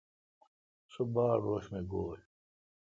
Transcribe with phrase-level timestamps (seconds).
[0.91, 2.19] سو باڑ روݭ می گوی۔